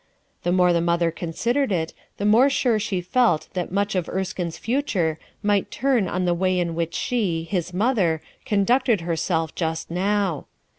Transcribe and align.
The 0.41 0.51
more 0.51 0.73
the 0.73 0.81
mother 0.81 1.11
considered 1.11 1.71
it, 1.71 1.93
the 2.17 2.25
more 2.25 2.49
sure 2.49 2.79
she 2.79 3.01
felt 3.01 3.47
that 3.53 3.71
much 3.71 3.93
of 3.93 4.09
Erskine's 4.09 4.57
future 4.57 5.19
might 5.43 5.69
turn 5.69 6.07
on 6.07 6.25
the 6.25 6.33
way 6.33 6.57
in 6.59 6.73
which 6.73 6.95
she, 6.95 7.43
his 7.43 7.71
mother, 7.71 8.19
con 8.43 8.65
ducted 8.65 9.01
herself 9.01 9.53
just 9.53 9.91
now. 9.91 10.47